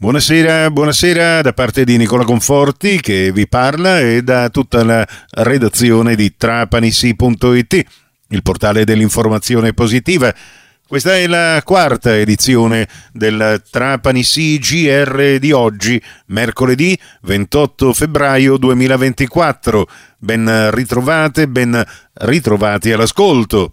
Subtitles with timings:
[0.00, 6.14] Buonasera, buonasera da parte di Nicola Conforti che vi parla e da tutta la redazione
[6.14, 7.84] di trapanisi.it,
[8.28, 10.32] il portale dell'informazione positiva.
[10.86, 19.88] Questa è la quarta edizione del Trapani CGR di oggi, mercoledì 28 febbraio 2024.
[20.18, 23.72] Ben ritrovate, ben ritrovati all'ascolto.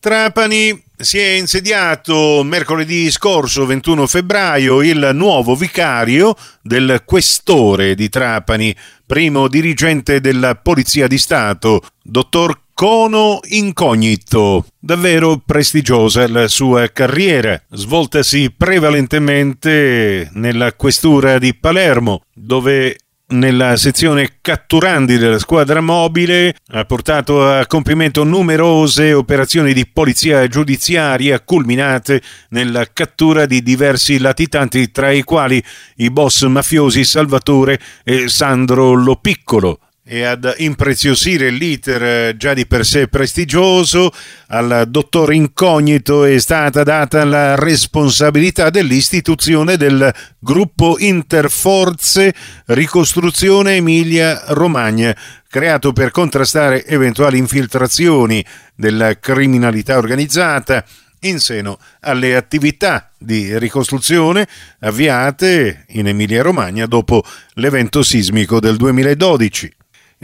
[0.00, 8.74] Trapani si è insediato mercoledì scorso 21 febbraio il nuovo vicario del questore di Trapani,
[9.04, 14.66] primo dirigente della Polizia di Stato, dottor Cono Incognito.
[14.78, 22.96] Davvero prestigiosa la sua carriera, svoltasi prevalentemente nella questura di Palermo, dove
[23.32, 31.40] nella sezione catturandi della squadra mobile ha portato a compimento numerose operazioni di polizia giudiziaria
[31.40, 35.62] culminate nella cattura di diversi latitanti tra i quali
[35.96, 42.84] i boss mafiosi Salvatore e Sandro Lopiccolo, e ad impreziosire l'iter eh, già di per
[42.84, 44.12] sé prestigioso,
[44.48, 52.34] al dottor Incognito è stata data la responsabilità dell'istituzione del gruppo Interforze
[52.66, 55.16] Ricostruzione Emilia Romagna,
[55.48, 58.44] creato per contrastare eventuali infiltrazioni
[58.74, 60.84] della criminalità organizzata
[61.20, 64.48] in seno alle attività di ricostruzione
[64.80, 67.22] avviate in Emilia Romagna dopo
[67.54, 69.74] l'evento sismico del 2012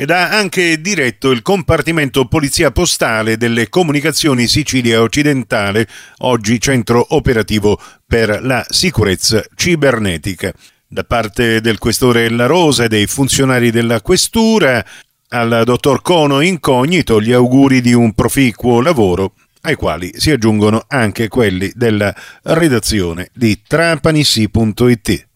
[0.01, 7.81] ed ha anche diretto il compartimento polizia postale delle comunicazioni Sicilia occidentale, oggi centro operativo
[8.07, 10.53] per la sicurezza cibernetica.
[10.87, 14.87] Da parte del questore La Rosa e dei funzionari della questura,
[15.31, 19.33] al dottor Cono Incognito gli auguri di un proficuo lavoro
[19.63, 25.27] ai quali si aggiungono anche quelli della redazione di trapanissi.it.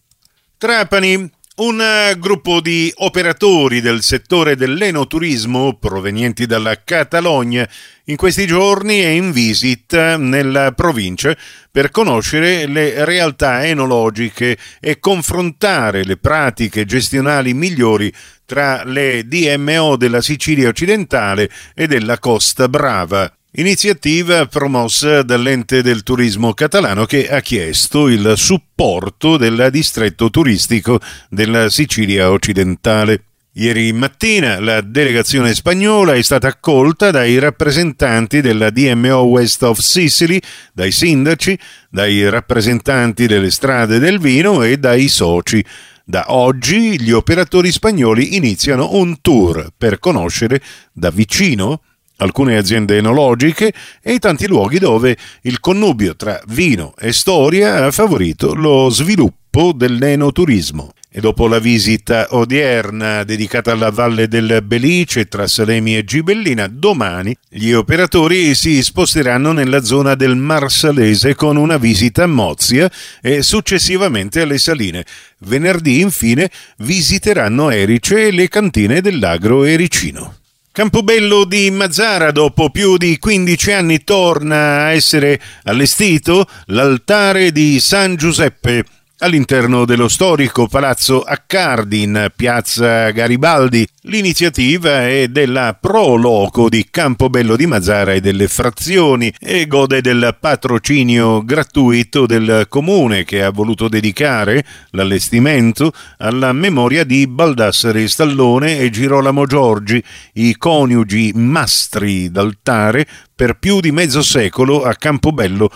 [0.57, 7.69] Trapani un eh, gruppo di operatori del settore dell'enoturismo provenienti dalla Catalogna
[8.05, 11.37] in questi giorni è in visita nella provincia
[11.71, 18.11] per conoscere le realtà enologiche e confrontare le pratiche gestionali migliori
[18.47, 23.31] tra le DMO della Sicilia occidentale e della Costa Brava.
[23.57, 30.99] Iniziativa promossa dall'ente del turismo catalano che ha chiesto il supporto del distretto turistico
[31.29, 33.25] della Sicilia occidentale.
[33.53, 40.41] Ieri mattina la delegazione spagnola è stata accolta dai rappresentanti della DMO West of Sicily,
[40.73, 41.59] dai sindaci,
[41.91, 45.63] dai rappresentanti delle strade del vino e dai soci.
[46.07, 51.83] Da oggi gli operatori spagnoli iniziano un tour per conoscere da vicino
[52.17, 57.91] alcune aziende enologiche e i tanti luoghi dove il connubio tra vino e storia ha
[57.91, 60.93] favorito lo sviluppo dell'enoturismo.
[61.15, 67.37] E dopo la visita odierna dedicata alla Valle del Belice tra Salemi e Gibellina, domani
[67.51, 72.91] gli operatori si sposteranno nella zona del Marsalese con una visita a Mozia
[73.21, 75.05] e successivamente alle Saline.
[75.41, 80.37] Venerdì, infine, visiteranno Erice e le cantine dell'agro ericino.
[80.73, 88.17] Campobello di Mazzara, dopo più di 15 anni, torna a essere allestito l'altare di San
[88.17, 88.83] Giuseppe
[89.23, 93.87] all'interno dello storico palazzo Accardi in piazza Garibaldi.
[94.03, 100.37] L'iniziativa è della Pro Loco di Campobello di Mazzara e delle frazioni e gode del
[100.41, 108.91] patrocinio gratuito del comune che ha voluto dedicare l'allestimento alla memoria di Baldassare Stallone e
[108.91, 110.03] Girolamo Giorgi,
[110.35, 115.71] i coniugi mastri d'altare per più di mezzo secolo a Campobello,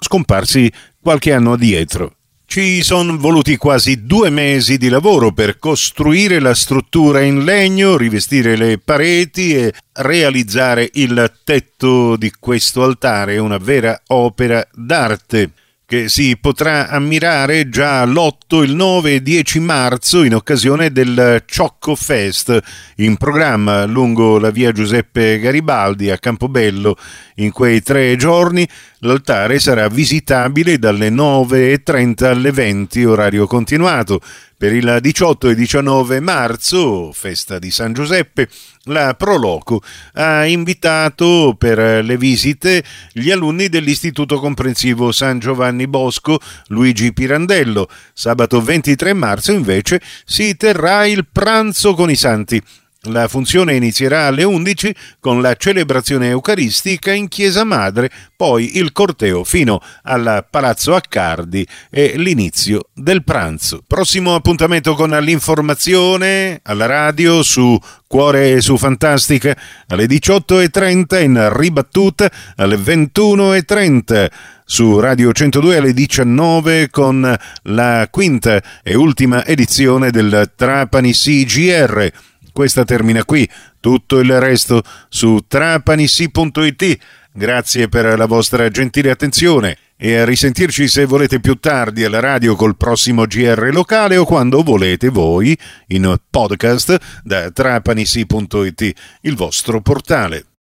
[0.00, 2.16] scomparsi qualche anno addietro.
[2.48, 8.56] Ci sono voluti quasi due mesi di lavoro per costruire la struttura in legno, rivestire
[8.56, 15.50] le pareti e realizzare il tetto di questo altare, una vera opera d'arte
[15.88, 21.94] che si potrà ammirare già l'8, il 9 e 10 marzo in occasione del Ciocco
[21.94, 22.58] Fest
[22.96, 26.96] in programma lungo la via Giuseppe Garibaldi a Campobello.
[27.36, 28.68] In quei tre giorni
[29.00, 34.20] l'altare sarà visitabile dalle 9.30 alle 20 orario continuato.
[34.58, 38.48] Per il 18 e 19 marzo, festa di San Giuseppe,
[38.84, 39.82] la Proloco
[40.14, 42.82] ha invitato per le visite
[43.12, 47.86] gli alunni dell'Istituto Comprensivo San Giovanni Bosco Luigi Pirandello.
[48.14, 52.62] Sabato 23 marzo invece si terrà il pranzo con i santi
[53.06, 59.44] La funzione inizierà alle 11 con la celebrazione eucaristica in Chiesa Madre, poi il corteo
[59.44, 63.82] fino al Palazzo Accardi e l'inizio del pranzo.
[63.86, 69.56] Prossimo appuntamento con l'informazione alla radio su Cuore e su Fantastica
[69.88, 74.30] alle 18.30 in ribattuta alle 21.30
[74.64, 82.12] su Radio 102 alle 19 con la quinta e ultima edizione del Trapani CGR.
[82.56, 83.46] Questa termina qui,
[83.80, 86.98] tutto il resto su trapanissi.it.
[87.30, 92.56] Grazie per la vostra gentile attenzione e a risentirci se volete più tardi alla radio
[92.56, 95.54] col prossimo GR locale o quando volete voi
[95.88, 100.55] in podcast da trapanissi.it, il vostro portale.